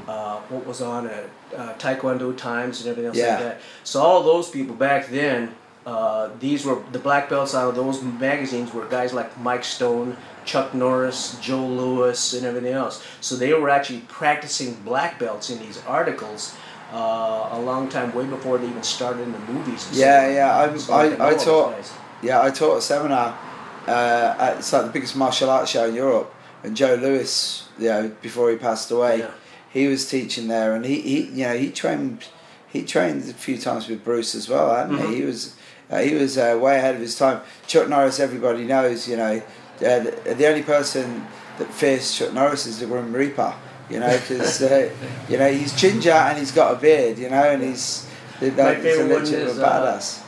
[0.06, 3.30] uh, what was on it, uh, Taekwondo Times, and everything else Yeah.
[3.34, 3.60] like that.
[3.82, 5.54] So all those people back then,
[5.86, 10.16] uh, these were the black belts out of those magazines were guys like Mike Stone.
[10.44, 13.04] Chuck Norris, Joe Lewis, and everything else.
[13.20, 16.54] So they were actually practicing black belts in these articles
[16.92, 19.86] uh, a long time, way before they even started in the movies.
[19.88, 20.34] and Yeah, stuff.
[20.34, 20.58] yeah.
[20.74, 23.38] I, So know I, I taught yeah I taught a seminar.
[23.86, 27.88] Uh, at, it's like the biggest martial arts show in Europe, and Joe Lewis, you
[27.88, 29.30] know, before he passed away, Yeah.
[29.70, 32.24] he was teaching there, and he, he you know he trained
[32.68, 35.08] he trained a few times with Bruce as well, hadn't Mhm.
[35.10, 35.16] he?
[35.16, 35.54] He was
[35.90, 37.40] uh, he was uh, way ahead of his time.
[37.66, 39.42] Chuck Norris, everybody knows, you know,
[39.80, 41.26] uh, the, the only person
[41.58, 43.54] that fears Chuck Norris is the Grim Reaper,
[43.88, 44.90] you know, because uh,
[45.28, 48.76] you know he's ginger and he's got a beard, you know, and he's, he's a
[48.76, 50.22] favorite one is, of a uh, badass.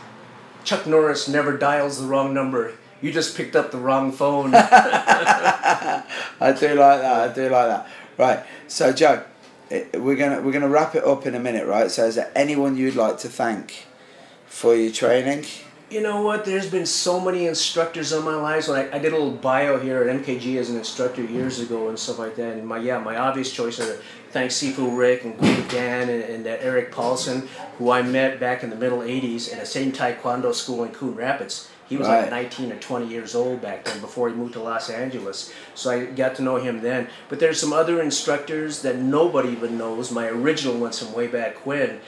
[0.65, 2.73] Chuck Norris never dials the wrong number.
[3.01, 4.53] You just picked up the wrong phone.
[4.55, 6.05] I
[6.39, 7.31] do like that.
[7.31, 7.89] I do like that.
[8.17, 8.45] Right.
[8.69, 9.25] So Joe,
[9.71, 11.91] eh, we're gonna we're gonna wrap it up in a minute, right?
[11.91, 13.87] So is there anyone you'd like to thank
[14.47, 15.47] for your training?
[15.93, 16.47] You know what?
[16.47, 18.67] There's been so many instructors on my lives.
[18.67, 21.91] When I, I did a little bio here at MKG as an instructor years ago
[21.91, 22.55] and stuff like that.
[22.57, 23.99] And my yeah, my obvious choice are
[24.31, 28.63] thanks Sifu Rick and Guru Dan and, and that Erik Paulson, who I met back
[28.63, 31.69] in the middle '80s at the same Taekwondo school in Coon Rapids.
[31.91, 32.23] He was Right.
[32.23, 35.53] like 19 or 20 years old back then before he moved to Los Angeles.
[35.75, 37.09] So I got to know him then.
[37.29, 41.67] But there's some other instructors that nobody even knows, my original ones from way back
[41.67, 42.01] when,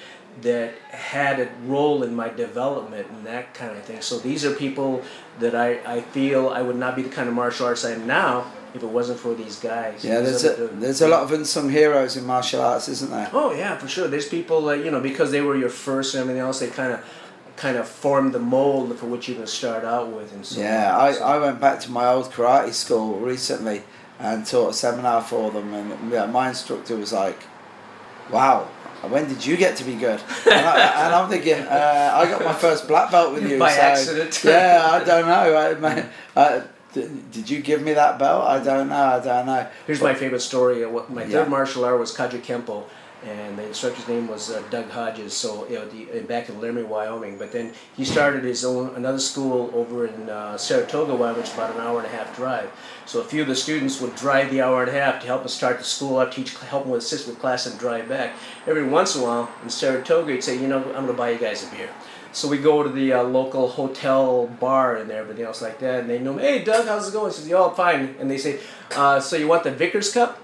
[0.43, 4.01] that had a role in my development and that kind of thing.
[4.03, 5.03] So these are people
[5.39, 8.07] that I, I feel I would not be the kind of martial arts I am
[8.07, 10.05] now if it wasn't for these guys.
[10.05, 13.31] Yeah, there's a the- there's a lot of unsung heroes in martial arts, isn't there?
[13.33, 14.09] Oh yeah, for sure.
[14.09, 16.59] There's people that you know because they were your first and everything else.
[16.59, 17.01] They kind of
[17.57, 20.61] kind of formed the mold for what you're going to start out with and so
[20.61, 21.01] Yeah, on.
[21.01, 23.83] I, So- I went back to my old karate school recently
[24.19, 27.39] and taught a seminar for them, and yeah, my instructor was like,
[28.33, 28.67] "Wow,
[29.09, 32.45] when did you get to be good?" And, I, and I'm thinking, uh, I got
[32.45, 34.43] my first black belt with you By so- accident.
[34.45, 35.57] yeah, I don't know.
[35.57, 35.75] I,
[36.35, 36.63] my,
[36.93, 38.45] d- did you give me that belt?
[38.47, 38.95] I don't know.
[38.95, 39.67] I don't know.
[39.87, 40.85] Here's my favorite story.
[40.87, 41.45] My third Yeah.
[41.49, 42.85] martial art was Kaja Kempo,
[43.25, 45.33] and the instructor's name was uh, Doug Hodges.
[45.33, 47.39] So you know, the, back in Laramie, Wyoming.
[47.39, 51.55] But then he started his own another school over in uh, Saratoga, Wyoming, which is
[51.55, 52.71] about an hour and a half drive.
[53.07, 55.45] So a few of the students would drive the hour and a half to help
[55.45, 58.35] us start the school up, teach, help them with assist with class, and drive back.
[58.67, 61.31] Every once in a while in Saratoga, he'd say, you know, I'm going to buy
[61.31, 61.91] you guys a beer.
[62.33, 66.11] So we go to the uh, local hotel bar and everything else like that, and
[66.11, 67.31] they know, hey Doug, how's it going?
[67.31, 68.17] He says, yeah, all fine.
[68.19, 68.59] And they say,
[68.97, 70.41] uh, so you want the Vicar's cup?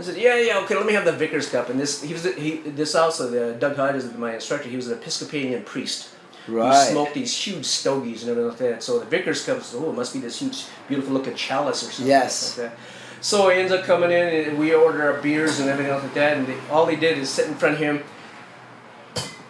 [0.00, 1.68] I said, yeah, yeah, okay, let me have the Vicar's cup.
[1.68, 4.94] And this, he was, he, this also, the Doug Hodges, my instructor, he was an
[4.98, 6.08] Episcopalian priest.
[6.48, 6.86] Right.
[6.86, 8.82] Who smoked these huge stogies and everything like that.
[8.82, 11.90] So the Vicar's cup, is, oh, it must be this huge, beautiful looking chalice or
[11.90, 12.58] something Yes.
[12.58, 12.78] like that.
[13.20, 16.14] So he ends up coming in and we order our beers and everything else like
[16.14, 16.38] that.
[16.38, 18.02] And they, all he did is sit in front of him,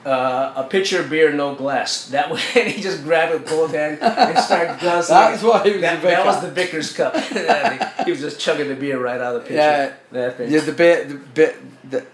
[0.05, 2.09] uh, a pitcher of beer, no glass.
[2.09, 5.19] That way, and he just grabbed it both hands and started guzzling.
[5.19, 7.17] That's why he was that, the that was the Vicar's cup.
[8.05, 9.61] He was just chugging the beer right out of the pitcher.
[9.61, 9.93] Yeah.
[10.13, 10.51] That thing.
[10.51, 12.07] Yeah, the bit, the bit, the,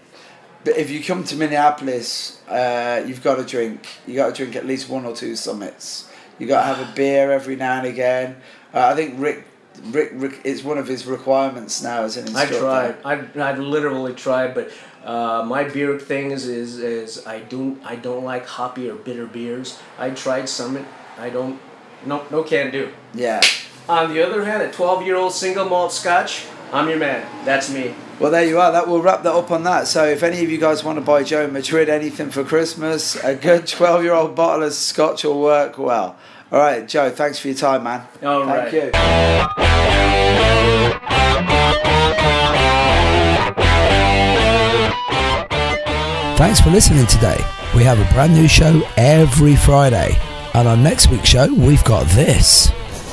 [0.65, 3.87] but if you come to Minneapolis, uh, you've got to drink.
[4.05, 6.11] You got to drink at least one or two summits.
[6.39, 8.35] You got to have a beer every now and again.
[8.73, 9.45] Uh, I think Rick,
[9.85, 12.59] Rick, Rick, it's one of his requirements now as an I've instructor.
[12.59, 12.95] tried.
[13.05, 14.71] I've, I've literally tried, but
[15.05, 19.25] uh, my beer thing is, is is I don't I don't like hoppy or bitter
[19.25, 19.79] beers.
[19.97, 20.85] I tried some.
[21.17, 21.59] I don't.
[22.05, 22.91] No, no can do.
[23.13, 23.41] Yeah.
[23.89, 27.25] On the other hand, a 12 year old single malt Scotch, I'm your man.
[27.45, 27.95] That's me.
[28.19, 28.71] Well, there you are.
[28.71, 29.87] That will wrap that up on that.
[29.87, 33.35] So, if any of you guys want to buy Joe Madrid anything for Christmas, a
[33.35, 36.17] good twelve-year-old bottle of Scotch will work well.
[36.51, 37.09] All right, Joe.
[37.09, 38.07] Thanks for your time, man.
[38.23, 39.57] All Thank right.
[39.57, 39.66] you.
[46.37, 47.37] Thanks for listening today.
[47.75, 50.15] We have a brand new show every Friday.
[50.53, 52.69] And on next week's show, we've got this.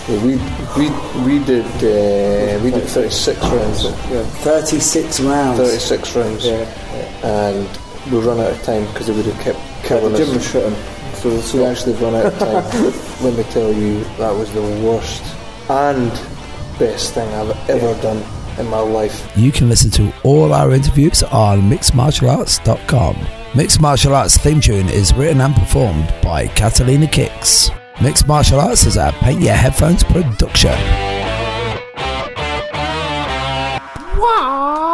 [0.09, 0.37] Yeah, we
[0.77, 0.91] we
[1.25, 3.85] we did uh, we did 36 rounds.
[3.85, 5.59] Yeah, Thirty-six rounds.
[5.59, 6.45] 36 rounds.
[7.25, 7.69] And
[8.13, 10.27] we run out of time because they would have kept killing The us.
[10.27, 10.77] gym was shutting.
[11.15, 12.65] So, so we actually run out of time.
[13.25, 15.23] Let me tell you, that was the worst
[15.71, 16.13] and
[16.79, 18.23] best thing I've ever done
[18.59, 19.31] in my life.
[19.37, 23.17] You can listen to all our interviews on mixedmartialarts.com.
[23.55, 27.71] Mixed Martial Arts theme tune is written and performed by Catalina Kicks.
[28.03, 30.73] Mixed Martial Arts is a Paint Your Headphones production.
[34.19, 34.94] Wow.